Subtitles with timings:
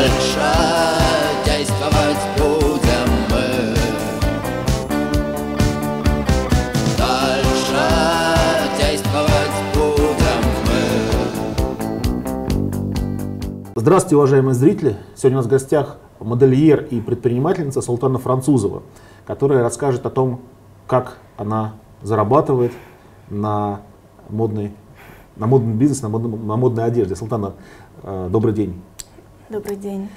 [0.00, 0.40] Дальше
[1.44, 3.74] действовать будем мы
[6.96, 7.84] Дальше
[8.78, 10.80] действовать будем мы
[13.74, 14.96] Здравствуйте, уважаемые зрители!
[15.16, 18.82] Сегодня у нас в гостях модельер и предпринимательница Султана Французова,
[19.26, 20.40] которая расскажет о том,
[20.86, 22.72] как она зарабатывает
[23.28, 23.82] на
[24.30, 24.72] модный,
[25.36, 27.16] на модный бизнес, на, модном- на модной одежде.
[27.16, 27.52] Султана,
[28.02, 28.80] э, добрый день.
[29.50, 30.08] Добрый день.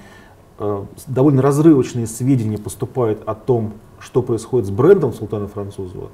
[0.60, 6.12] Э, довольно разрывочные сведения поступают о том, что происходит с брендом Султана Французова.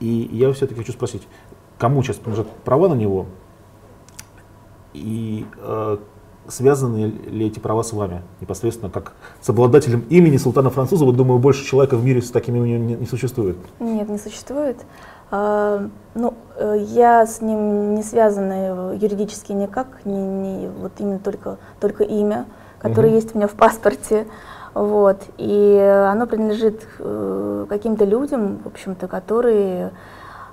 [0.00, 1.28] И я все-таки хочу спросить,
[1.76, 3.26] кому сейчас принадлежат права на него?
[4.94, 5.98] И э,
[6.48, 11.12] связаны ли эти права с вами непосредственно, как с обладателем имени Султана Французова?
[11.12, 13.58] Думаю, больше человека в мире с таким именем не, не существует.
[13.78, 14.78] Нет, не существует.
[15.30, 21.58] А, ну, э, я с ним не связана юридически никак, не, не- вот именно только,
[21.80, 22.46] только имя,
[22.80, 23.14] которое Мгм.
[23.16, 24.26] есть у меня в паспорте.
[24.74, 25.18] Вот.
[25.36, 25.78] И
[26.10, 29.92] оно принадлежит э, каким-то людям, в общем-то, которые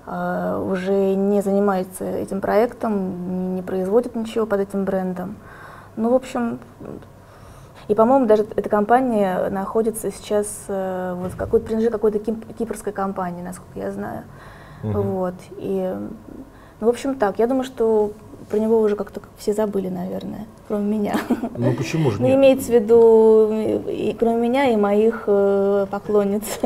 [0.07, 5.35] э, уже не занимаются этим проектом, не производят ничего под этим брендом.
[5.95, 6.59] Ну, в общем,
[7.87, 13.41] и, по-моему, даже эта компания находится сейчас, э, вот, какой принадлежит какой-то кип- кипрской компании,
[13.41, 14.23] насколько я знаю.
[14.83, 15.01] Мгм.
[15.01, 15.33] Вот.
[15.57, 15.95] И,
[16.79, 17.39] ну, в общем, так.
[17.39, 18.11] Я думаю, что
[18.49, 21.15] про него уже как-то все забыли, наверное, кроме меня.
[21.57, 22.37] Ну почему же Ну, нет?
[22.37, 23.49] имеется в виду,
[23.89, 26.59] и, кроме меня, и моих э, поклонниц,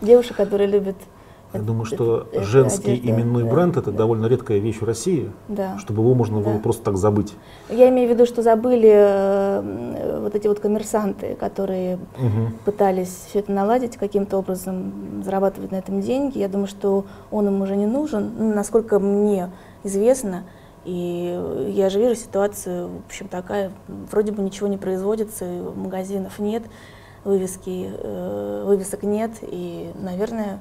[0.00, 0.96] девушек, которые любят.
[1.52, 3.08] Я думаю, что женский одежду.
[3.10, 5.78] именной Да, бренд это да, довольно редкая вещь в России, Да.
[5.78, 6.60] чтобы его можно было Да.
[6.60, 7.34] просто так забыть.
[7.68, 12.54] Я имею в виду, что забыли э, вот эти вот коммерсанты, которые Мгм.
[12.64, 16.38] пытались все это наладить каким-то образом, зарабатывать на этом деньги.
[16.38, 19.50] Я думаю, что он им уже не нужен, ну, насколько мне
[19.82, 20.44] известно.
[20.84, 21.38] И
[21.74, 23.70] я же вижу ситуацию, в общем, такая,
[24.10, 26.62] вроде бы ничего не производится, магазинов нет,
[27.24, 30.58] вывески, э, вывесок нет, и, наверное,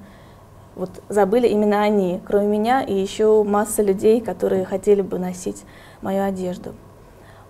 [0.79, 5.63] вот забыли именно они, кроме меня, и еще масса людей, которые хотели бы носить
[6.01, 6.73] мою одежду.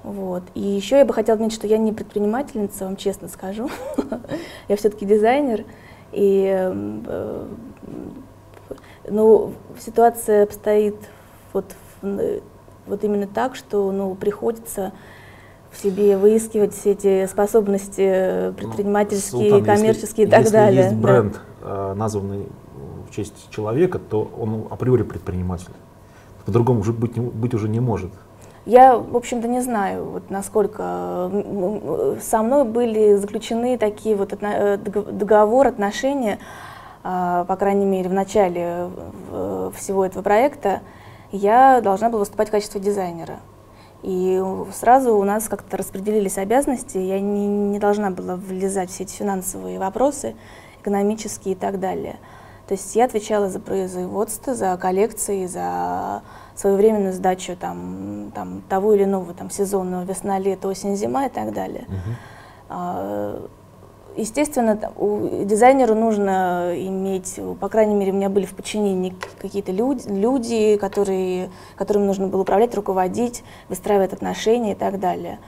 [0.04, 0.44] Вот.
[0.56, 3.70] И еще я бы хотела отметить, что я не предпринимательница, вам честно скажу.
[4.68, 5.66] я все-таки дизайнер.
[6.12, 7.46] И э,
[9.10, 10.96] ну, ситуация обстоит
[11.54, 11.66] вот,
[12.02, 14.92] вот именно так, что ну, приходится
[15.72, 20.54] в себе выискивать все эти способности э, предпринимательские, Ну, Султан, если- коммерческие и так если
[20.54, 20.82] далее.
[20.84, 21.02] есть да.
[21.02, 22.48] бренд, э, названный
[23.10, 25.72] в честь человека, то он априори предприниматель.
[26.46, 28.12] По-другому уже быть, быть уже не может.
[28.66, 31.32] Я, в общем-то, не знаю, вот насколько
[32.22, 36.40] со мной были заключены такие вот отно- э, дог- договор, отношения,
[37.04, 38.90] а, по крайней мере, в начале
[39.32, 40.82] э, всего этого проекта,
[41.32, 43.40] я должна была выступать в качестве дизайнера.
[44.02, 44.42] И
[44.74, 49.16] сразу у нас как-то распределились обязанности, я не, не должна была влезать в все эти
[49.16, 50.36] финансовые вопросы,
[50.82, 52.18] экономические и так далее.
[52.68, 56.22] То есть я отвечала за производство, за коллекции, за
[56.56, 61.54] своевременную сдачу там, там, того или иного там, сезонного весна, лето, осень, зима и так
[61.54, 61.86] далее.
[62.70, 63.48] А,
[64.18, 70.10] Естественно, у- дизайнеру нужно иметь, по крайней мере, у меня были в подчинении какие-то люди,
[70.10, 75.40] люди которые, которым нужно было управлять, руководить, выстраивать отношения и так далее.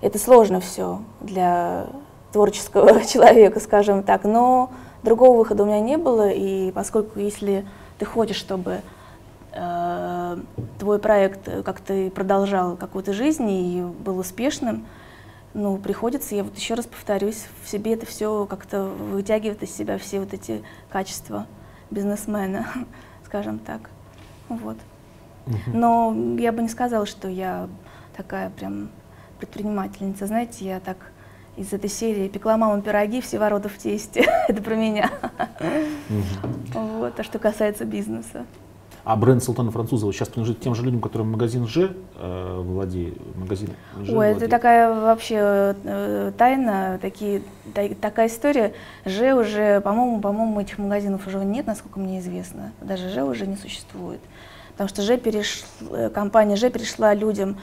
[0.00, 1.86] Это сложно все для
[2.32, 4.72] творческого человека, скажем так, но
[5.02, 7.64] другого выхода у меня не было, и поскольку если
[7.98, 8.80] ты хочешь, чтобы
[9.52, 10.36] э,
[10.78, 14.86] твой проект как-то и продолжал какую-то жизнь и был успешным,
[15.54, 19.98] ну, приходится, я вот еще раз повторюсь, в себе это все как-то вытягивает из себя
[19.98, 21.46] все вот эти качества
[21.90, 22.66] бизнесмена,
[23.26, 23.90] скажем так.
[24.48, 24.78] Вот.
[25.66, 27.68] Но я бы не сказала, что я
[28.16, 28.90] такая прям
[29.38, 30.26] предпринимательница.
[30.26, 31.11] Знаете, я так
[31.56, 34.26] из этой серии пекла мама пироги, все ворота в тесте.
[34.48, 35.10] это про меня.
[36.72, 38.46] Вот, а что касается бизнеса.
[39.04, 43.18] А бренд Султана Французова сейчас принадлежит тем же людям, которым магазин Ж э, владеет.
[43.36, 43.70] Магазин
[44.00, 47.42] Ж Ой, это такая вообще э, тайна, такие,
[47.74, 48.74] та- такая история.
[49.04, 52.70] Ж уже, по-моему, по-моему, этих магазинов уже нет, насколько мне известно.
[52.80, 54.20] Даже Ж уже не существует.
[54.72, 55.64] Потому что Ж переш...
[55.80, 57.56] э, компания Ж перешла людям,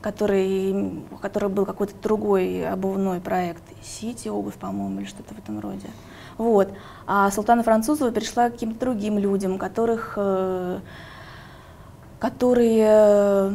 [0.00, 3.62] которые, у которых был какой-то другой обувной проект.
[3.82, 5.88] Сити обувь, по-моему, или что-то в этом роде.
[6.36, 6.72] Вот.
[7.06, 10.78] А Султана Французова перешла к каким-то другим людям, которых, э,
[12.20, 13.52] которые э,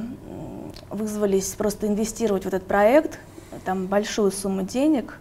[0.90, 3.19] вызвались просто инвестировать в этот проект,
[3.63, 5.19] там большую сумму денег,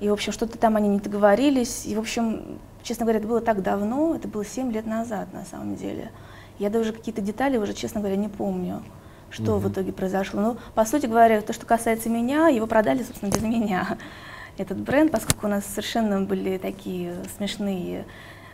[0.00, 3.40] и, в общем, что-то там они не договорились, и, в общем, честно говоря, это было
[3.40, 6.10] так давно, это было 7 лет назад, на самом деле.
[6.58, 8.82] Я даже какие-то детали уже, честно говоря, не помню.
[9.30, 10.40] Что в итоге произошло.
[10.40, 13.98] Ну, по сути говоря, то, что касается меня, его продали, собственно, без меня.
[14.58, 18.06] Этот бренд, поскольку у нас совершенно были такие смешные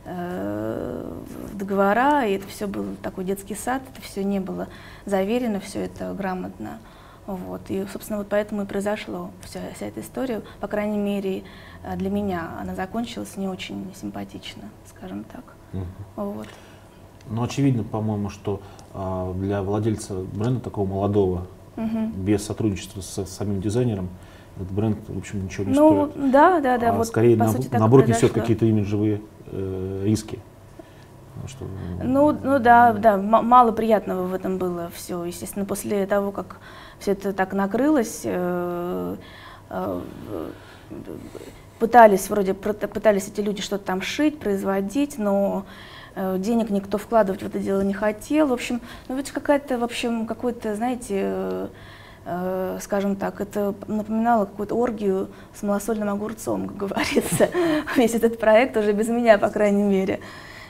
[0.04, 1.20] э,
[1.52, 4.68] договора, и это все был такой детский сад, это все не было
[5.06, 6.78] заверено, все это грамотно.
[7.26, 7.62] Вот.
[7.68, 10.42] И, собственно, вот поэтому и произошло вся, вся эта история.
[10.60, 11.44] По крайней мере,
[11.94, 15.44] для меня она закончилась не очень симпатично, скажем так.
[16.16, 16.48] Вот.
[17.30, 18.60] Но очевидно, по-моему, что
[18.94, 21.46] а, для владельца бренда такого молодого,
[21.76, 24.08] без сотрудничества с самим дизайнером,
[24.56, 26.30] этот бренд, в общем, ничего не Ну, стоит.
[26.30, 26.90] да, да, да.
[26.90, 30.38] А вот, скорее, на- сути, наоборот, несет какие-то имиджевые э, риски.
[31.34, 31.64] Потому Что,
[32.04, 35.24] Ну, ну да, да, м- мало приятного в этом было все.
[35.24, 36.58] Естественно, после того, как
[36.98, 39.16] все это так накрылось, э,
[39.70, 40.00] э,
[41.78, 45.64] пытались вроде пытались эти люди что-то там шить, производить, но
[46.16, 48.48] денег никто вкладывать в это дело не хотел.
[48.48, 51.68] В общем, ну ведь какая-то, в общем, какой-то, знаете, э,
[52.24, 57.48] э, скажем так, это напоминало какую-то оргию с малосольным огурцом, как говорится,
[57.96, 60.20] весь этот проект уже без меня, по крайней мере.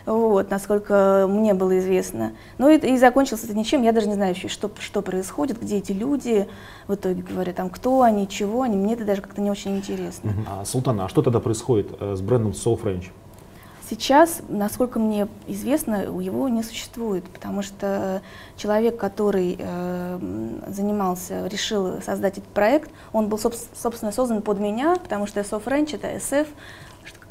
[0.05, 2.33] Вот, насколько мне было известно.
[2.59, 3.83] Ну и, и закончился это ничем.
[3.83, 6.49] Я даже не знаю, что, что происходит, где эти люди,
[6.89, 8.77] в итоге говорят, там, кто они, чего они.
[8.77, 10.33] Мне это даже как-то не очень интересно.
[10.51, 13.11] А, Султана, а что тогда происходит э, с брендом Soul French?
[13.93, 18.23] Сейчас, насколько мне известно, его не существует, потому что
[18.57, 20.19] человек, который э,
[20.67, 25.63] занимался, решил создать этот проект, он был, собс- собственно, создан под меня, потому что SO
[25.63, 26.47] French— это SF,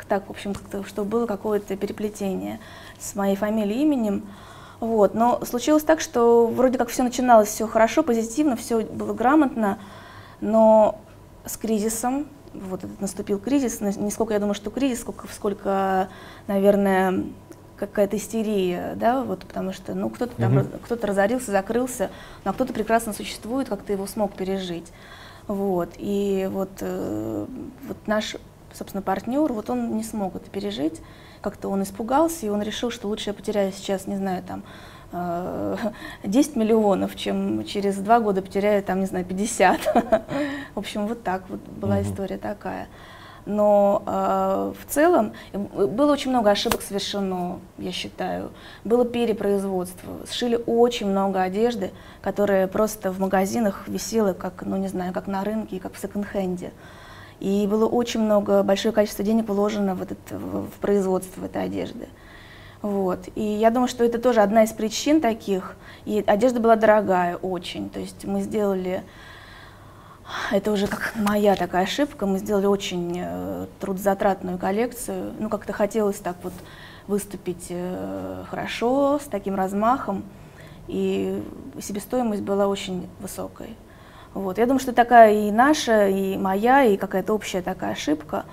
[0.08, 0.54] так, в общем,
[0.86, 2.60] что было какое-то переплетение
[3.00, 4.28] с моей фамилией, именем.
[4.80, 5.16] Вот.
[5.16, 9.80] Но случилось так, что вроде как все начиналось, все хорошо, позитивно, все было грамотно,
[10.42, 11.00] но
[11.44, 16.10] с кризисом, вот наступил кризис, не сколько я думаю, что кризис, сколько, сколько
[16.48, 17.24] наверное,
[17.78, 22.12] какая-то истерия, да, вот, потому что, ну, кто-то там, раз- кто-то разорился, закрылся,
[22.46, 24.92] но кто-то прекрасно существует, как-то его смог пережить,
[25.48, 27.46] вот, и вот, э,
[27.88, 28.36] вот наш,
[28.74, 31.02] собственно, партнер, вот он не смог это пережить,
[31.42, 34.62] как-то он испугался, и он решил, что лучше я потеряю сейчас, не знаю, там,
[36.24, 39.82] 10 миллионов, чем через два года потеряю, там, не знаю, 50.
[40.76, 42.88] В общем, вот так вот была история такая.
[43.46, 48.52] Но э, в целом э, было очень много ошибок совершено, я считаю.
[48.84, 50.14] Было перепроизводство.
[50.30, 51.92] Сшили очень много одежды,
[52.22, 56.72] которая просто в магазинах висела, как, ну не знаю, как на рынке, как в секонд-хенде.
[57.40, 62.08] И было очень много, большое количество денег вложено в, этот, в, в производство этой одежды.
[62.82, 63.30] Вот.
[63.36, 65.76] И я думаю, что это тоже одна из причин таких.
[66.06, 67.90] И одежда была дорогая очень.
[67.90, 69.04] То есть мы сделали,
[70.52, 75.34] это уже как моя такая ошибка, мы сделали очень э, трудозатратную коллекцию.
[75.40, 76.54] Ну, как-то хотелось так вот
[77.08, 80.24] выступить э, хорошо, с таким размахом.
[80.88, 81.44] И
[81.80, 83.76] себестоимость была очень высокой.
[84.34, 84.58] Вот.
[84.58, 88.46] Я думаю, что такая и наша, и моя, и какая-то общая такая ошибка.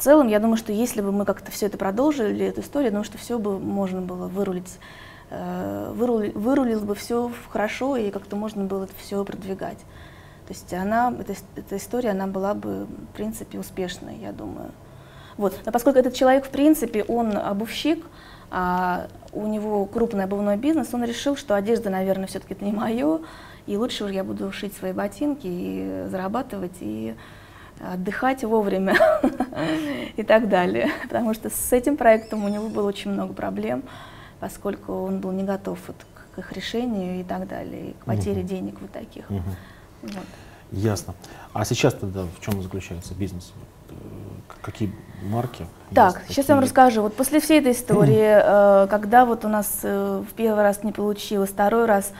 [0.00, 2.90] В целом, я думаю, что если бы мы как-то все это продолжили, эту историю, я
[2.90, 4.78] думаю, что все бы можно было вырулить,
[5.28, 9.76] э, вырули- вырулилось бы все хорошо, и как-то можно было это все продвигать.
[10.46, 14.70] То есть она, эта, эта история, она была бы, в принципе, успешной, я думаю.
[15.36, 15.60] Вот.
[15.66, 18.02] Но поскольку этот человек, в принципе, он обувщик,
[18.50, 23.20] а у него крупный обувной бизнес, он решил, что одежда, наверное, все-таки это не мое,
[23.66, 27.14] и лучше я буду шить свои ботинки и зарабатывать, и
[27.80, 28.96] отдыхать вовремя
[30.16, 30.90] и так далее.
[31.02, 33.82] Потому что с этим проектом у него было очень много проблем,
[34.38, 35.96] поскольку он был не готов вот
[36.34, 39.24] к их решению и так далее, и к потере денег вот таких.
[40.02, 40.26] Вот.
[40.72, 41.14] Ясно.
[41.52, 43.52] А сейчас тогда в чем заключается бизнес?
[43.88, 43.94] Э,
[44.62, 45.66] Какие марки?
[45.94, 47.02] Так, есть, сейчас я вам расскажу.
[47.02, 48.18] Вот после всей этой истории,
[48.84, 52.12] э, когда вот у нас э, в первый раз не получилось, второй раз,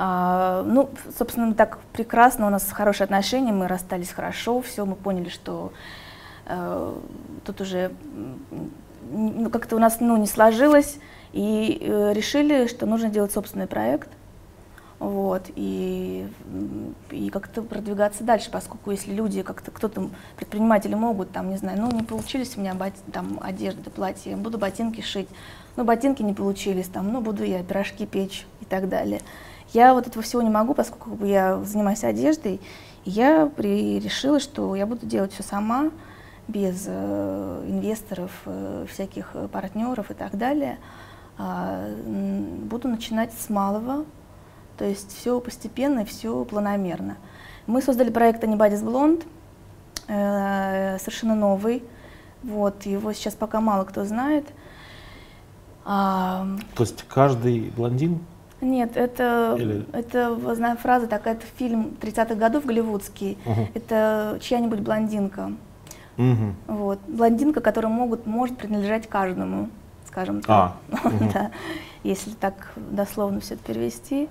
[0.00, 5.28] а, ну, собственно, так прекрасно, у нас хорошие отношения, мы расстались хорошо, все, мы поняли,
[5.28, 5.72] что
[7.44, 7.90] тут уже
[9.10, 10.98] ну, как-то у нас ну, не сложилось,
[11.32, 11.78] и
[12.14, 14.08] решили, что нужно делать собственный проект.
[14.98, 16.26] Вот, и,
[17.12, 21.92] и как-то продвигаться дальше, поскольку если люди как-то, кто-то, предприниматели могут, там, не знаю, ну,
[21.92, 22.76] не получились у меня
[23.12, 25.28] там, одежда, платье, буду ботинки шить,
[25.76, 29.20] ну, ботинки не получились, там, ну, буду я пирожки печь и так далее.
[29.72, 32.60] Я вот этого всего не могу, поскольку я занимаюсь одеждой,
[33.04, 35.90] и я при, решила, что я буду делать все сама,
[36.48, 40.78] без э, инвесторов, э, всяких э, партнеров и так далее.
[41.36, 41.88] А,
[42.64, 44.04] буду начинать с малого,
[44.78, 47.16] то есть все постепенно и все планомерно.
[47.66, 49.24] Мы создали проект Anybody's Blonde,
[50.06, 51.82] э, совершенно новый.
[52.44, 54.46] Вот, его сейчас пока мало кто знает.
[55.84, 58.20] А, То есть каждый блондин
[58.60, 63.38] Нет, это, Или- это вы зна- фраза такая, это фильм 30-х годов голливудский.
[63.44, 63.66] Мгм.
[63.74, 65.52] Это чья-нибудь блондинка.
[66.16, 66.54] Мгм.
[66.66, 66.98] Вот.
[67.06, 69.68] Блондинка, которая могут, может принадлежать каждому,
[70.06, 71.32] скажем А, так.
[71.32, 71.50] Да,
[72.02, 74.28] если так дословно все это перевести.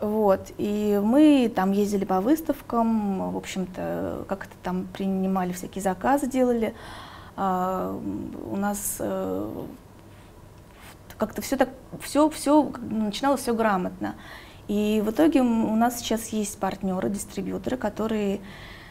[0.00, 0.52] Вот.
[0.58, 6.74] И мы там ездили по выставкам, в общем-то, как-то там принимали всякие заказы, делали.
[7.36, 9.64] У нас э,
[11.18, 11.70] как-то все так,
[12.00, 14.14] все, все начиналось все грамотно.
[14.68, 18.40] И в итоге у нас сейчас есть партнеры, дистрибьюторы, которые,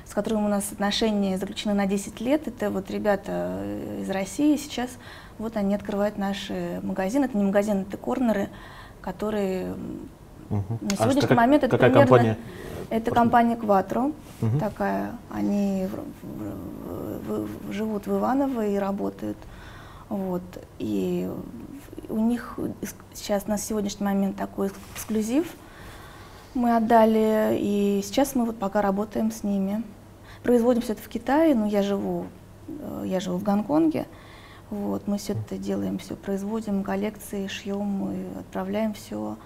[0.06, 2.48] с которыми у нас отношения заключены на 10 лет.
[2.48, 4.90] Это вот ребята э, из России сейчас,
[5.38, 7.26] вот они открывают наши магазины.
[7.26, 8.50] Это не магазины, это корнеры,
[9.04, 9.76] которые
[10.50, 10.64] Мгм.
[10.82, 12.00] на А сегодняшний какая- момент это примерно...
[12.02, 12.38] компания?
[12.90, 14.60] Это Просто- компания Quattro, Мгм.
[14.60, 15.12] такая.
[15.32, 19.38] Они в- в- в- живут в Иваново и работают.
[20.10, 20.42] Вот.
[20.80, 21.30] И
[22.10, 22.60] у них
[23.14, 25.48] сейчас на сегодняшний момент такой эк- эксклюзив
[26.54, 29.84] мы отдали, и сейчас мы вот пока работаем с ними.
[30.44, 32.26] Производим все это в Китае, но я живу,
[32.68, 34.06] э, я живу в Гонконге.
[34.74, 39.38] Вот, мы все это делаем, все производим, коллекции, шьем, мы отправляем все.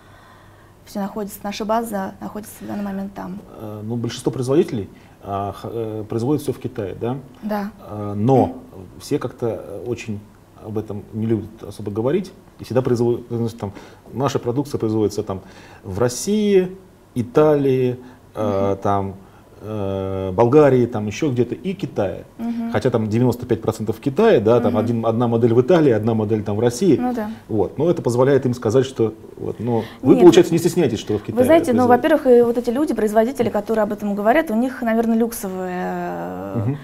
[0.85, 3.39] Все находится, наша база находится в данный момент там.
[3.57, 4.89] Э, Ну, большинство производителей
[5.21, 7.17] а, э, производят все в Китае, да?
[7.43, 7.71] Да.
[7.81, 8.63] А, Но
[9.01, 10.21] все как-то очень
[10.63, 12.31] об этом не любят особо говорить.
[12.59, 13.73] И всегда производят, значит, там,
[14.13, 15.41] наша продукция производится там
[15.83, 16.77] в России,
[17.15, 17.99] Италии,
[18.33, 19.15] э, там,
[19.61, 22.25] Болгарии, там еще где-то и Китае.
[22.37, 22.71] Мгм.
[22.71, 26.55] Хотя там 95% в Китае, да, там один, одна модель в Италии, одна модель там
[26.57, 26.97] в России.
[26.97, 27.29] Ну да.
[27.47, 27.77] Вот.
[27.77, 31.19] Но это позволяет им сказать, что вот, ну, вы, Нет, получается, не стесняетесь, что вы
[31.19, 31.37] в Китае.
[31.37, 34.81] Вы знаете, ну, во-первых, и вот эти люди, производители, которые об этом говорят, у них,
[34.81, 36.77] наверное, люксовая э, Мгм.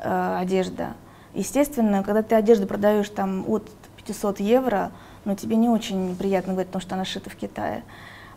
[0.00, 0.94] э, одежда.
[1.34, 4.90] Естественно, когда ты одежду продаешь там от 500 евро,
[5.24, 7.82] ну, тебе не очень приятно говорить, потому что она шита в Китае.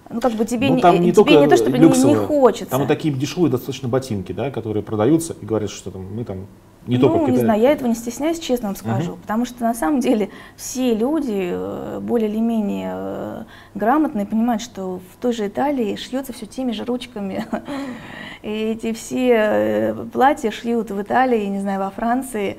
[0.09, 1.89] Ну, как бы тебе, Ну, не, там э, не тебе не то, чтобы не- не,
[1.89, 2.71] люксовые, хочется.
[2.71, 6.47] Там и такие дешевые достаточно ботинки, да, которые продаются и говорят, что там мы там
[6.87, 9.11] не ну, только не знаю, я этого не стесняюсь, честно вам скажу.
[9.11, 9.21] Мгм.
[9.21, 13.43] Потому что на самом деле все люди э, более или менее э,
[13.75, 17.45] грамотные понимают, что в той же Италии шьется все теми же ручками.
[18.41, 22.57] И эти все платья шьют в Италии, не знаю, во Франции.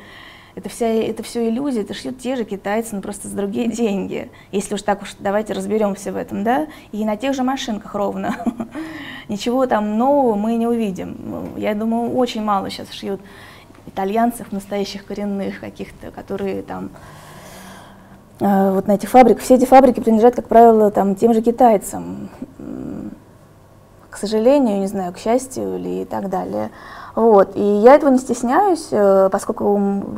[0.61, 4.31] Это, вся, это все иллюзия, это шьют те же китайцы, но просто за другие деньги.
[4.53, 6.67] Если уж так уж давайте разберемся в этом, да?
[6.93, 8.37] И на тех же машинках ровно.
[9.29, 11.55] Ничего там нового мы не увидим.
[11.57, 13.23] Я думаю, очень мало сейчас шьют
[13.87, 16.91] итальянцев, настоящих коренных каких-то, которые там
[18.41, 19.43] э, вот на этих фабриках.
[19.43, 22.29] Все эти фабрики принадлежат, как правило, там тем же китайцам.
[24.11, 26.71] К сожалению, не знаю, к счастью или и так далее.
[27.15, 27.57] Вот.
[27.57, 29.65] И я этого не стесняюсь, э, поскольку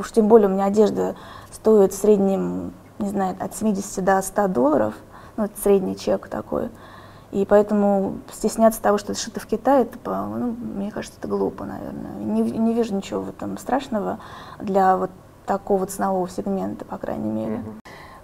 [0.00, 1.14] уж тем более у меня одежда
[1.52, 4.94] стоит в среднем, не знаю, от 70 до 100 долларов.
[5.36, 6.70] Ну, это средний чек такой.
[7.30, 11.64] И поэтому стесняться того, что это шито в Китае, это, ну, мне кажется, это глупо,
[11.64, 12.12] наверное.
[12.20, 14.18] Не, не вижу ничего в этом страшного
[14.60, 15.10] для вот
[15.46, 17.64] такого ценового сегмента, по крайней мере.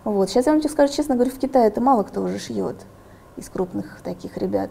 [0.05, 0.29] Вот.
[0.29, 2.77] Сейчас я вам скажу честно, говорю, в Китае это мало кто уже шьет
[3.37, 4.71] из крупных таких ребят.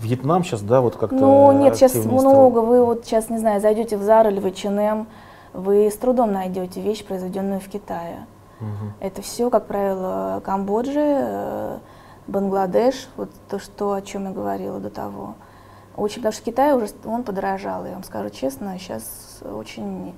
[0.00, 2.04] Вьетнам сейчас, да, вот как-то Ну, нет, сейчас стал.
[2.04, 2.60] много.
[2.60, 5.06] Вы вот сейчас, не знаю, зайдете в Zara или в H&M,
[5.52, 8.26] вы с трудом найдете вещь, произведенную в Китае.
[8.60, 8.94] Мгм.
[9.00, 11.78] Это все, как правило, Камбоджа, э,
[12.26, 15.34] Бангладеш, вот то, что, о чем я говорила до того.
[15.96, 20.14] Очень, потому что Китай уже он подорожал, я вам скажу честно, сейчас очень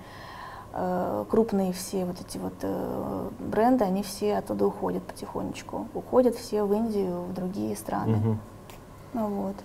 [0.74, 5.86] э, крупные все вот эти вот э, бренды, они все оттуда уходят потихонечку.
[5.94, 8.16] Уходят все в Индию, в другие страны.
[8.16, 8.40] Мгм.
[9.14, 9.56] Ну вот.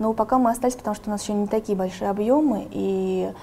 [0.00, 3.34] Но пока мы остались, потому что у нас еще не такие большие объемы, и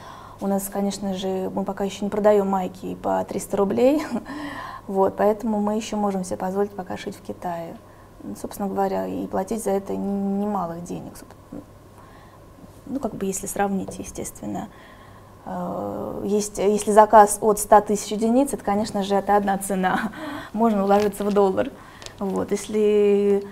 [0.42, 4.04] у нас, конечно же, мы пока еще не продаем майки по 300 рублей,
[4.88, 7.78] вот, поэтому мы еще можем себе позволить пока шить в Китае.
[8.24, 11.14] Ну, Собственно говоря, и платить за это не- немалых денег.
[12.88, 14.70] Ну, как бы если сравнить, естественно.
[15.46, 20.12] Э, Есть, если заказ от 100 тысяч единиц, это, конечно же, это одна цена.
[20.54, 21.70] Можно уложиться в доллар.
[22.18, 22.50] Вот.
[22.50, 23.44] Если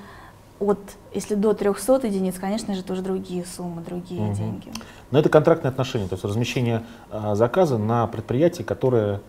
[0.59, 0.79] от,
[1.13, 4.33] если до 300 единиц, конечно же, тоже другие суммы, другие Мгм.
[4.35, 4.71] деньги.
[5.11, 9.21] Но это контрактные отношения, то есть размещение а, заказа на предприятии, которое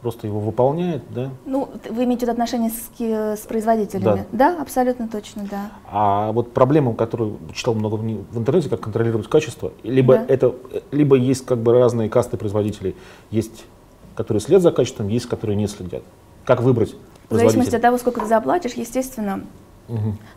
[0.00, 4.24] просто его выполняет, да, Ну, вы имеете отношения с, с производителями?
[4.32, 4.56] Да.
[4.62, 5.70] абсолютно точно, да.
[5.90, 10.24] А вот проблема, которую читал много в интернете, как контролировать качество, либо Да.
[10.28, 10.54] это,
[10.90, 12.96] либо есть как бы разные касты производителей,
[13.30, 13.66] есть,
[14.14, 16.02] которые следят за качеством, есть, которые не следят.
[16.46, 16.94] Как выбрать
[17.28, 19.42] В зависимости от того, сколько ты заплатишь, естественно,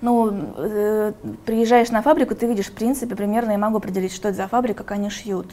[0.01, 1.13] Ну, э,
[1.45, 4.83] приезжаешь на фабрику, ты видишь, в принципе, примерно я могу определить, что это за фабрика,
[4.83, 5.47] как они шьют.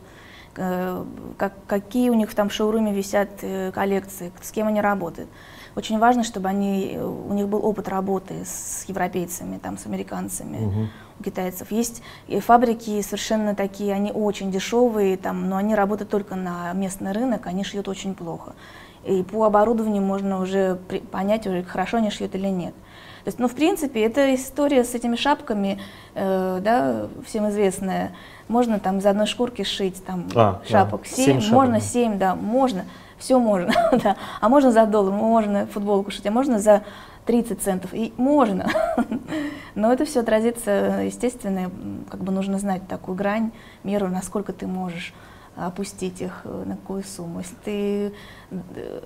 [0.57, 1.05] э,
[1.39, 5.29] как, какие у них там в шоуруме висят э, коллекции, с кем они работают.
[5.77, 10.89] Очень важно, чтобы они, у них был опыт работы с европейцами, там, с американцами, Мгм.
[11.21, 11.71] у китайцев.
[11.71, 17.13] Есть и фабрики совершенно такие, они очень дешевые, там, но они работают только на местный
[17.13, 18.55] рынок, они шьют очень плохо.
[19.05, 22.75] И по оборудованию можно уже при- понять, уже хорошо они шьют или нет.
[23.25, 25.81] То есть, ну, в принципе, эта история с этими шапками,
[26.15, 28.13] э, да, всем известная.
[28.49, 31.81] Можно там из одной шкурки шить там А, да, шапок семь 7, шапок, можно да.
[31.81, 32.85] 7, да, можно,
[33.19, 33.73] все можно,
[34.03, 34.17] да.
[34.41, 36.83] А можно за доллар, можно футболку шить, а можно за
[37.27, 38.69] 30 центов, и можно.
[39.75, 41.71] Но это все отразится, естественно,
[42.11, 43.53] как бы нужно знать такую грань,
[43.85, 45.15] меру, насколько ты можешь
[45.57, 47.41] опустить их, э, на какую сумму.
[47.41, 48.13] Если ты
[48.51, 49.01] э,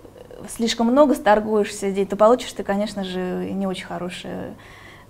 [0.49, 4.55] слишком много сторгуешься здесь, то получишь ты, конечно же, не очень хорошее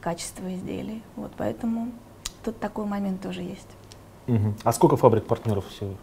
[0.00, 1.02] качество изделий.
[1.16, 1.88] Вот поэтому
[2.45, 3.69] тут такой момент тоже есть.
[4.26, 4.54] Мгм.
[4.64, 5.95] А сколько фабрик-партнеров всего?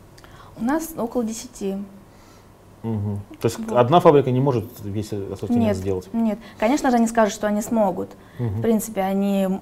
[0.58, 1.78] У нас около 10.
[2.84, 3.22] Мгм.
[3.40, 3.78] То есть Вот.
[3.78, 6.10] одна фабрика не может весь ассортимент Нет, сделать?
[6.14, 6.40] нет.
[6.58, 8.10] Конечно же, они скажут, что они смогут.
[8.40, 8.58] Мгм.
[8.58, 9.60] В принципе, они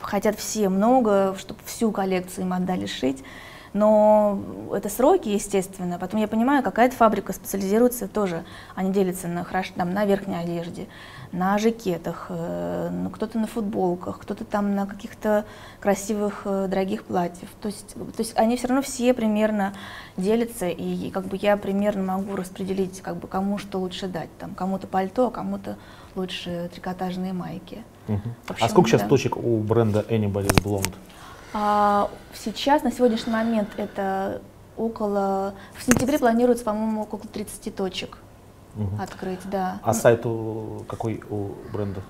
[0.00, 3.22] хотят все много, чтобы всю коллекцию им отдали шить.
[3.74, 4.38] Но
[4.72, 5.98] это сроки, естественно.
[5.98, 8.44] Потом я понимаю, какая-то фабрика специализируется тоже.
[8.76, 10.86] Они делятся на, хорош- там, на верхней одежде,
[11.32, 15.44] на жакетах, э, ну, кто-то на футболках, кто-то там на каких-то
[15.80, 17.48] красивых, э, дорогих платьев.
[17.60, 19.74] То есть, то есть они все равно все примерно
[20.16, 24.30] делятся, и как бы я примерно могу распределить, как бы кому что лучше дать.
[24.38, 25.76] Там, кому-то пальто, а кому-то
[26.14, 27.82] лучше трикотажные майки.
[28.06, 28.34] Мгм.
[28.44, 29.08] В А общем, сколько сейчас да.
[29.08, 30.92] точек у бренда Anybody's Blonde?
[31.56, 34.42] А, сейчас, на сегодняшний момент, это
[34.76, 35.54] около...
[35.74, 38.18] В сентябре планируется, по-моему, около 30 точек
[38.74, 39.00] Мгм.
[39.00, 39.78] открыть, да.
[39.84, 42.02] А сайт у- какой у бренда?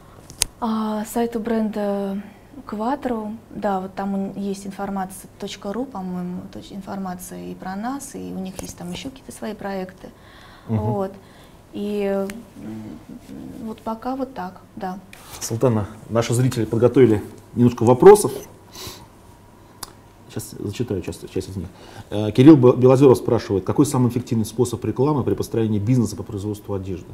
[0.61, 2.23] А, сайт у бренда
[2.67, 5.29] Quattro, да, вот там есть информация,
[5.65, 10.09] .ру, по-моему, информация и про нас, и у них есть там еще какие-то свои проекты.
[10.69, 10.79] Мгм.
[10.81, 11.13] Вот.
[11.75, 12.27] И
[13.63, 14.99] вот пока вот так, да.
[15.41, 17.23] Султана, наши зрители подготовили
[17.55, 18.33] немножко вопросов.
[20.35, 21.69] Сейчас зачитаю часть, часть из них.
[22.11, 26.75] Э, Кирилл Бе- Белозеров спрашивает, какой самый эффективный способ рекламы при построении бизнеса по производству
[26.75, 27.07] одежды?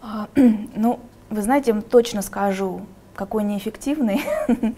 [0.00, 0.28] А,
[0.74, 4.22] Ну, вы знаете, я точно скажу, какой неэффективный.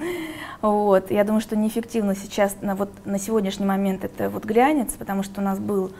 [0.63, 1.11] Вот.
[1.11, 5.43] Я думаю, что неэффективно сейчас, на, вот, на сегодняшний момент это вот глянец, потому что
[5.43, 5.93] у нас был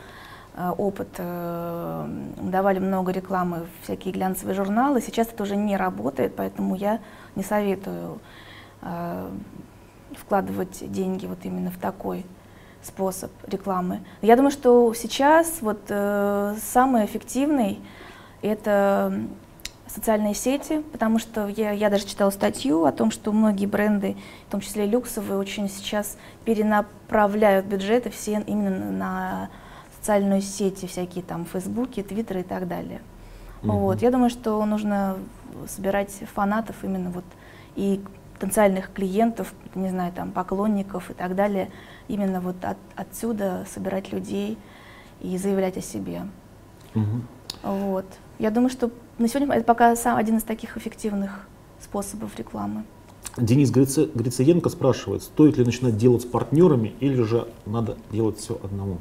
[0.57, 2.09] э, опыт, э,
[2.41, 5.03] давали много рекламы в всякие глянцевые журналы.
[5.03, 7.01] Сейчас это уже не работает, поэтому я
[7.37, 8.19] не советую
[10.15, 12.25] вкладывать деньги вот именно в такой
[12.83, 14.01] способ рекламы.
[14.23, 17.81] Я думаю, что сейчас вот э, самый эффективный
[18.43, 19.13] это
[19.89, 24.17] социальные сети, потому что я, я даже читала статью о том, что многие бренды,
[24.49, 29.51] в том числе люксовые, очень сейчас перенаправляют бюджеты все именно на
[29.99, 33.01] социальные сети, всякие там Фейсбуки, Твиттеры и так далее.
[33.63, 33.79] Мгм.
[33.79, 34.03] Вот.
[34.03, 35.17] Я думаю, что нужно
[35.67, 37.25] собирать фанатов именно вот
[37.75, 38.01] и
[38.39, 41.71] потенциальных клиентов, не знаю, там поклонников и так далее,
[42.09, 44.59] именно вот от- отсюда собирать людей
[45.21, 46.23] и заявлять о себе.
[46.95, 47.27] Мгм.
[47.63, 48.05] Вот.
[48.39, 51.49] Я думаю, что на сегодня это пока сам один из таких эффективных
[51.81, 52.85] способов рекламы.
[53.37, 58.59] Денис Грице- Грицеенко спрашивает, стоит ли начинать делать с партнерами или же надо делать все
[58.63, 58.99] одному?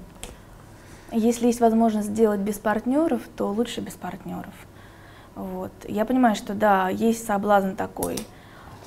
[1.12, 4.54] Если есть возможность сделать без партнеров, то лучше без партнеров.
[5.36, 5.72] Вот.
[5.88, 8.18] Я понимаю, что да, есть соблазн такой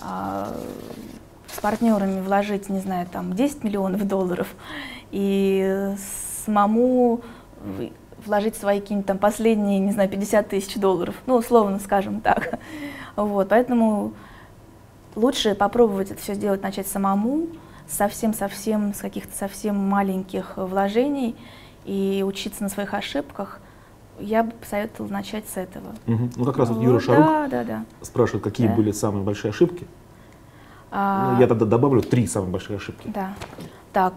[0.01, 4.49] с партнерами вложить, не знаю, там 10 миллионов долларов
[5.11, 5.95] и
[6.47, 7.21] самому
[8.25, 12.59] вложить свои какие-нибудь там последние, не знаю, 50 тысяч долларов, ну, условно скажем так.
[13.17, 14.13] Вот, поэтому
[15.17, 17.49] лучше попробовать это все сделать, начать самому,
[17.89, 21.35] совсем-совсем, с каких-то совсем маленьких вложений
[21.85, 23.61] и учиться на своих ошибках.
[24.19, 25.95] Я бы посоветовала начать с этого.
[26.07, 26.31] Мгм.
[26.37, 27.85] Ну, как раз вот Вот, Юра Шарук Да, да, да.
[28.03, 28.75] спрашивает, какие Да.
[28.75, 29.87] были самые большие ошибки.
[30.91, 33.09] А, Ну, я тогда добавлю три самые большие ошибки.
[33.09, 33.35] Да.
[33.93, 34.15] Так,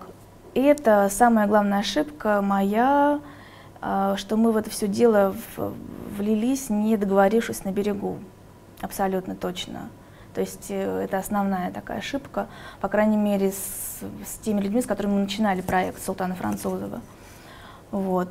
[0.53, 3.19] и это самая главная ошибка моя,
[3.81, 5.35] а, что мы в это все дело
[6.17, 8.19] влились, не договорившись на берегу.
[8.81, 9.89] Абсолютно точно.
[10.33, 12.47] То есть э, это основная такая ошибка,
[12.79, 17.01] по крайней мере, с, с теми людьми, с которыми мы начинали проект Султана Французова.
[17.91, 18.29] Вот.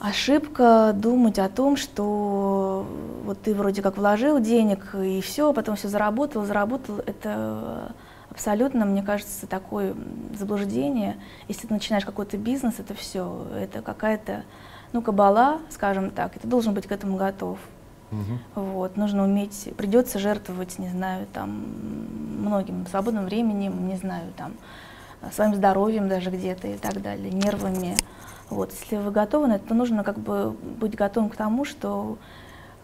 [0.00, 2.86] Ошибка думать о том, что
[3.24, 6.98] вот ты вроде как вложил денег и все, потом все заработал, заработал.
[7.04, 7.92] Это
[8.30, 9.94] абсолютно, мне кажется, такое
[10.38, 11.16] заблуждение.
[11.48, 14.44] Если ты начинаешь какой-то бизнес, это все, это какая-то,
[14.92, 17.58] ну, кабала, скажем так, и ты должен быть к этому готов.
[18.12, 18.38] Мгм.
[18.54, 21.50] Вот, нужно уметь, придется жертвовать, не знаю, там,
[22.38, 24.52] многим свободным временем, не знаю, там,
[25.32, 27.96] своим здоровьем даже где-то и так далее, нервами.
[28.50, 32.16] Вот, если вы готовы на это, то нужно как бы быть готовым к тому, что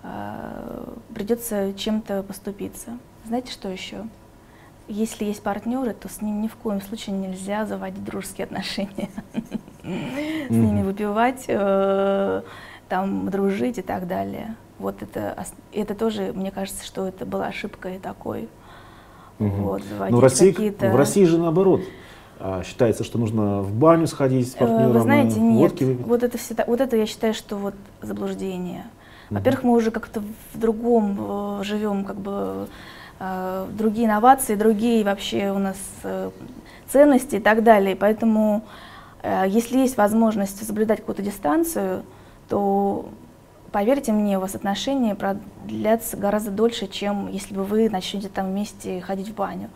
[0.02, 2.98] э, придется чем-то поступиться.
[3.26, 4.06] Знаете, что еще?
[4.86, 9.08] Если есть партнеры, то с ним ни в коем случае нельзя заводить дружеские отношения.
[9.82, 12.42] С ними выпивать, э,
[12.88, 14.56] там, дружить и так далее.
[14.78, 18.48] Вот это, это тоже, мне кажется, что это была ошибкой такой.
[19.38, 21.80] Вот, Но заводить в России, в России же наоборот.
[22.40, 25.58] А, Считается, что нужно в баню сходить с Э, партнером, Вы знаете, и нет.
[25.58, 26.06] водки выпить.
[26.06, 28.84] Вот это, всегда, вот это я считаю, что вот заблуждение.
[29.30, 30.20] Во-первых, мы уже как-то
[30.52, 31.18] в другом
[31.60, 32.68] э, живем, как бы
[33.18, 36.30] э, другие инновации, другие вообще у нас э,
[36.88, 37.96] ценности и так далее.
[37.96, 38.62] Поэтому,
[39.22, 42.02] э, если есть возможность соблюдать какую-то дистанцию,
[42.48, 43.08] то
[43.72, 49.00] поверьте мне, у вас отношения продлятся гораздо дольше, чем если бы вы начнете там вместе
[49.00, 49.70] ходить в баню.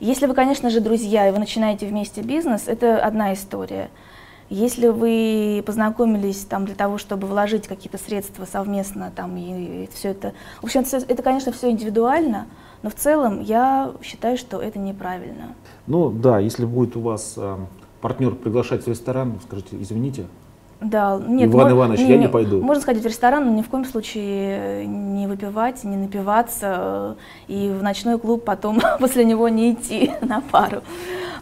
[0.00, 3.90] Если вы, конечно же, друзья, и вы начинаете вместе бизнес, это одна история.
[4.48, 10.34] Если вы познакомились там для того, чтобы вложить какие-то средства совместно, там и, все это,
[10.60, 12.46] в общем, это, это, конечно, все индивидуально,
[12.82, 15.54] но в целом я считаю, что это неправильно.
[15.88, 17.58] Ну да, если будет у вас а,
[18.00, 20.26] партнер приглашать в ресторан, скажите, извините,
[20.80, 22.60] Да, нет, Иван Иванович, я не пойду.
[22.60, 27.16] Можно сходить в ресторан, но ни в коем случае не выпивать, не напиваться
[27.48, 30.82] э, и в ночной клуб потом после него не идти на пару.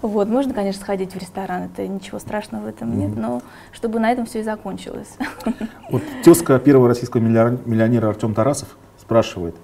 [0.02, 3.42] Вот, можно, конечно, сходить в ресторан, это ничего страшного в этом нет, но
[3.72, 5.16] чтобы на этом все и закончилось.
[5.90, 9.54] Вот тезка первого российского миллионера Артем Тарасов спрашивает,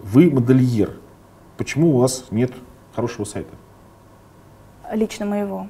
[0.00, 0.90] вы модельер,
[1.56, 2.52] почему у вас нет
[2.94, 3.50] хорошего сайта?
[4.92, 5.68] Лично моего.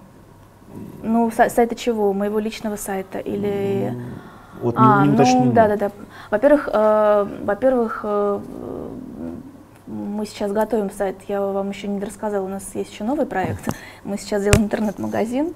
[1.03, 2.13] Ну, са- сайта чего?
[2.13, 3.95] Моего личного сайта или...
[4.63, 5.53] Вот А, не, не ну, уточнено.
[5.53, 5.91] да, да, да.
[6.31, 8.41] Во-первых, э, во-первых, э,
[9.87, 11.17] мы сейчас готовим сайт.
[11.29, 13.69] Я вам еще не рассказала, у нас есть еще новый проект.
[14.05, 15.53] Мы сейчас делаем интернет-магазин.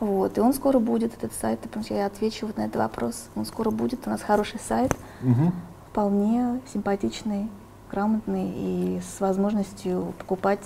[0.00, 3.28] Вот, и он скоро будет, этот сайт, потому что я отвечу вот на этот вопрос.
[3.34, 5.52] Он скоро будет, у нас хороший сайт, Мгм.
[5.90, 7.48] вполне симпатичный,
[7.90, 10.60] грамотный и с возможностью покупать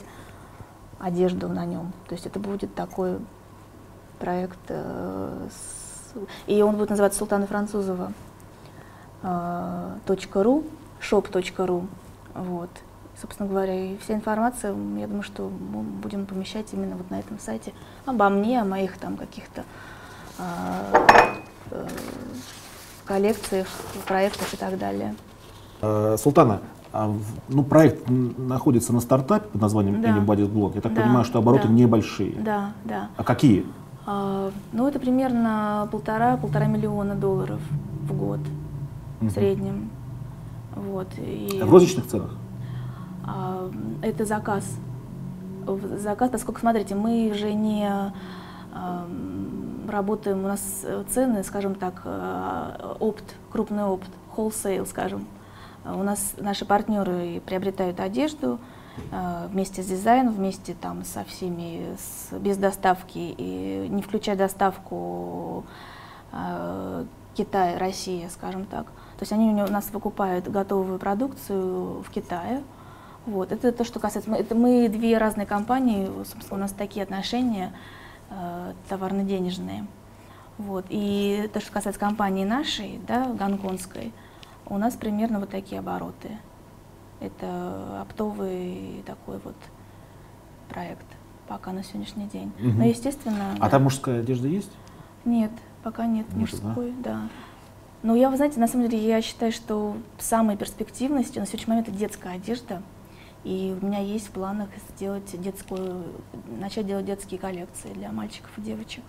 [0.99, 1.93] одежду на нем.
[2.09, 3.19] То есть это будет такой
[4.20, 5.48] проект, э,
[6.46, 8.12] и он будет называться Султана Французова
[9.22, 9.90] э,
[10.35, 10.64] .ру,
[11.00, 11.87] shop.ru,
[12.35, 12.70] вот.
[13.20, 17.38] Собственно говоря, и вся информация, я думаю, что мы будем помещать именно вот на этом
[17.38, 17.72] сайте
[18.06, 19.64] обо мне, о моих там каких-то
[20.38, 20.42] э,
[21.70, 21.87] э,
[23.04, 23.66] коллекциях,
[24.06, 25.14] проектах и так далее.
[26.18, 26.61] Султана,
[26.92, 27.12] а
[27.48, 30.09] ну, проект находится на стартапе под названием Да.
[30.09, 30.72] Anybody's Blog.
[30.74, 31.74] Я так Да, понимаю, что обороты да.
[31.74, 32.33] небольшие.
[32.40, 33.09] Да, да.
[33.16, 33.64] А какие?
[34.12, 37.61] А, ну, это примерно полтора-полтора миллиона долларов
[38.09, 38.40] в год
[39.20, 39.31] в Мгм.
[39.31, 39.90] среднем.
[40.75, 41.07] Вот.
[41.18, 42.35] И, В розничных ценах?
[43.25, 43.70] а,
[44.03, 44.64] это заказ.
[45.99, 47.88] Заказ, поскольку, смотрите, мы же не
[49.88, 55.27] работаем, у нас цены, скажем так, э, опт, крупный опт, wholesale, скажем.
[55.85, 58.59] А У нас наши партнеры приобретают одежду
[59.50, 65.64] вместе с дизайном, вместе там со всеми, с- без доставки, и не включая доставку
[66.32, 68.86] э, Китай, Россия, скажем так.
[68.86, 72.62] То есть они у нас выкупают готовую продукцию в Китае.
[73.26, 73.52] Вот.
[73.52, 74.30] Это то, что касается...
[74.30, 77.72] Мы, это мы две разные компании, собственно, у нас такие отношения
[78.30, 79.86] э, товарно-денежные.
[80.58, 80.86] Вот.
[80.88, 84.12] И то, что касается компании нашей, да, гонконгской,
[84.66, 86.38] у нас примерно вот такие обороты.
[87.20, 88.69] Это вот
[90.70, 91.06] проект
[91.48, 92.52] пока на сегодняшний день.
[92.61, 92.78] Мгм.
[92.78, 93.54] Но, естественно...
[93.59, 93.68] А да.
[93.68, 94.70] там мужская одежда есть?
[95.24, 95.50] Нет,
[95.83, 96.68] пока нет Нету, да?
[96.68, 97.28] мужской, да.
[98.02, 101.88] Но я, вы знаете, на самом деле я считаю, что самой перспективностью на сегодняшний момент
[101.88, 102.83] это детская одежда.
[103.42, 106.04] И у меня есть в планах сделать детскую,
[106.61, 109.02] начать делать детские коллекции для мальчиков и девочек.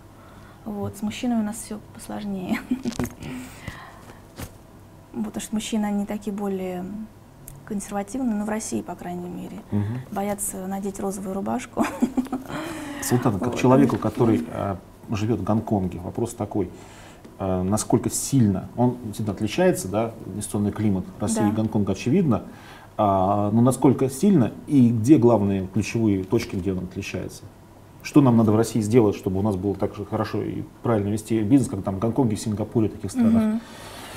[0.66, 2.60] Вот, с мужчинами у нас все посложнее.
[5.12, 6.86] Потому что мужчины, они такие более
[7.72, 9.62] консервативные, ну, в России, по крайней мере.
[9.72, 10.00] Мгм.
[10.12, 11.86] Боятся надеть розовую рубашку.
[13.02, 14.78] Султана, как человеку, который а,
[15.10, 16.70] живет в Гонконге, вопрос такой.
[17.40, 21.48] а, насколько сильно, он действительно отличается, да, инвестиционный климат России Да.
[21.50, 22.44] и Гонконга очевидно,
[22.98, 27.44] а, но насколько сильно и где главные ключевые точки, где он отличается?
[28.04, 31.08] Что нам надо в России сделать, чтобы у нас было так же хорошо и правильно
[31.10, 33.62] вести бизнес, как там в Гонконге, в Сингапуре, таких странах Мгм.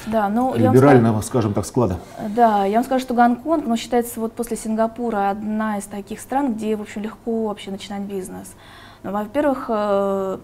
[0.06, 1.98] Да, ну, вам скажу- либерального, скажем так, склада?
[2.28, 6.54] Да, я вам скажу, что Гонконг, ну, считается вот после Сингапура одна из таких стран,
[6.54, 8.54] где, в общем, легко вообще начинать бизнес.
[9.02, 10.38] Ну, во-первых, э,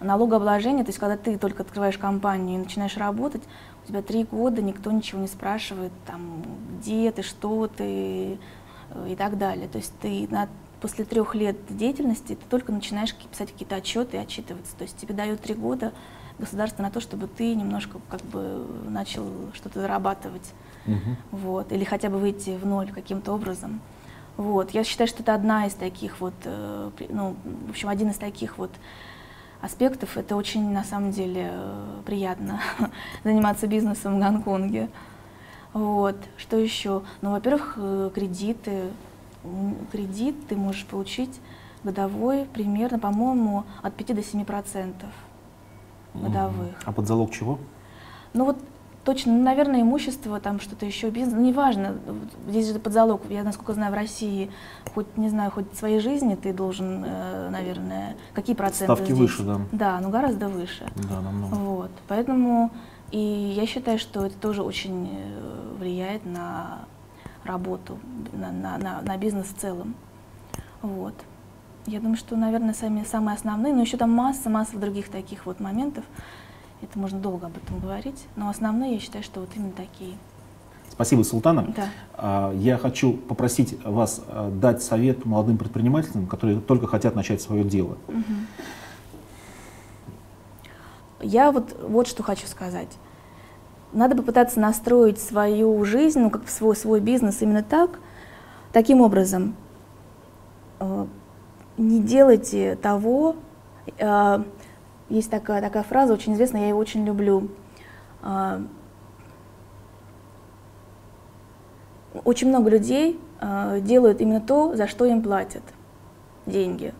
[0.00, 3.42] налогообложение, то есть когда ты только открываешь компанию и начинаешь работать,
[3.84, 6.42] у тебя три года никто ничего не спрашивает, там,
[6.78, 8.38] где ты, что ты
[8.90, 9.68] э, и так далее.
[9.68, 10.48] То есть ты на
[10.80, 14.76] после трех лет деятельности ты только начинаешь писать какие-то отчеты и отчитываться.
[14.76, 15.92] То есть тебе дают три года
[16.38, 19.24] государство на то, чтобы ты немножко как бы начал
[19.54, 20.52] что-то зарабатывать.
[20.86, 21.16] Мгм.
[21.32, 23.80] Вот, или хотя бы выйти в ноль каким-то образом.
[24.36, 28.16] Вот, я считаю, что это одна из таких вот, э, ну, в общем, один из
[28.16, 28.70] таких вот
[29.60, 30.16] аспектов.
[30.16, 31.52] Это очень, на самом деле,
[32.06, 32.60] приятно
[33.24, 34.88] заниматься бизнесом в Гонконге.
[35.72, 37.02] Вот, что еще?
[37.20, 38.84] Ну, во-первых, э, кредиты.
[39.92, 41.40] Кредит ты можешь получить
[41.84, 45.10] годовой примерно, по-моему, от 5 до 7 процентов
[46.14, 46.74] годовых.
[46.84, 47.58] А под залог чего?
[48.34, 48.56] Ну вот
[49.04, 51.96] точно, ну, наверное, имущество, там что-то еще, бизнес, ну неважно,
[52.46, 54.50] здесь же под залог, я насколько знаю, в России,
[54.94, 59.18] хоть, не знаю, хоть своей жизни ты должен, э, наверное, какие проценты Ставки здесь?
[59.18, 59.60] выше, да.
[59.72, 60.86] Да, ну гораздо выше.
[61.08, 61.54] Да, намного.
[61.54, 62.70] Вот, поэтому
[63.10, 63.18] и
[63.56, 66.80] я считаю, что это тоже очень э, влияет на
[67.44, 67.98] работу,
[68.32, 69.94] на, на, на, на бизнес в целом.
[70.82, 71.14] Вот.
[71.88, 75.58] Я думаю, что, наверное, сами, самые основные, но еще там масса, масса других таких вот
[75.58, 76.04] моментов.
[76.82, 80.12] Это можно долго об этом говорить, но основные, я считаю, что вот именно такие.
[80.90, 81.72] Спасибо, Султана.
[81.74, 81.88] Да.
[82.12, 87.64] А, Я хочу попросить вас а, дать совет молодым предпринимателям, которые только хотят начать свое
[87.64, 87.96] дело.
[91.22, 92.98] Я вот, вот что хочу сказать.
[93.94, 97.98] Надо попытаться настроить свою жизнь, ну, как свой, свой бизнес именно так,
[98.74, 99.56] таким образом.
[101.78, 103.36] Не делайте того,
[103.98, 104.42] э,
[105.08, 107.48] есть такая, такая фраза, очень известная, я ее очень люблю.
[108.22, 108.60] Э,
[112.24, 115.62] Очень много людей э, делают именно то, за что им платят
[116.46, 116.94] деньги.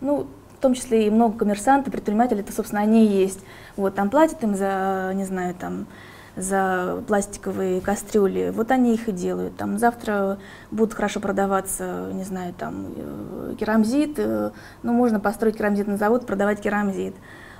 [0.00, 0.26] Ну,
[0.58, 3.40] в том числе и много коммерсантов, предпринимателей, это, собственно, они и есть.
[3.76, 5.86] Вот, там платят им за, не знаю, там,
[6.36, 9.56] за пластиковые кастрюли, вот они их и делают.
[9.56, 10.38] Там завтра
[10.70, 14.50] будут хорошо продаваться, не знаю, там, э, керамзит, э,
[14.82, 17.14] ну, можно построить керамзитный завод, продавать керамзит.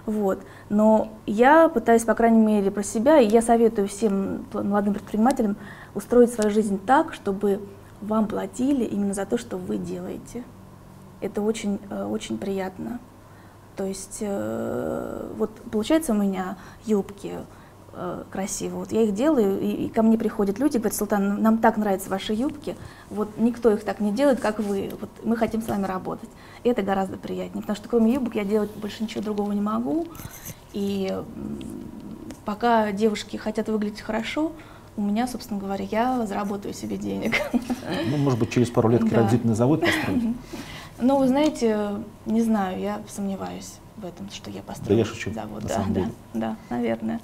[0.06, 0.40] Вот.
[0.68, 5.56] Но я пытаюсь, по крайней мере, про себя, и я советую всем молодым предпринимателям
[5.94, 7.60] устроить свою жизнь так, чтобы
[8.00, 10.42] вам платили именно за то, что вы делаете.
[11.20, 13.00] Это очень, э, очень приятно.
[13.74, 17.32] То есть, вот получается у меня юбки
[17.94, 21.58] э, красивые, вот я их делаю, и, и ко мне приходят люди, говорят, Султан, нам
[21.58, 22.76] так нравятся ваши юбки,
[23.10, 26.30] вот никто их так не делает, как вы, вот мы хотим с вами работать.
[26.64, 30.06] И это гораздо приятнее, потому что кроме юбок я делать больше ничего другого не могу,
[30.72, 31.22] и
[32.44, 34.52] пока девушки хотят выглядеть хорошо,
[34.96, 37.34] у меня, собственно говоря, я заработаю себе денег.
[38.10, 39.08] Ну, может быть, через пару лет Да.
[39.08, 40.34] керамзитный завод построить.
[41.00, 45.62] Ну, вы знаете, не знаю, я сомневаюсь в этом, что я построю я шучу, завод.
[45.62, 46.12] на да, самом да, деле.
[46.34, 47.20] да, наверное.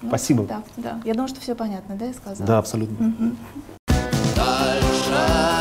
[0.00, 0.44] Ну, Спасибо.
[0.44, 1.00] Да, да.
[1.04, 2.46] Я думаю, что все понятно, да, я сказала?
[2.46, 3.06] Да, абсолютно.
[3.06, 3.36] Мгм.
[4.36, 5.57] Дальше